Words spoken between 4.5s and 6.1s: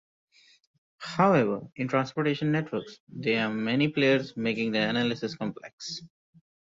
the analysis complex.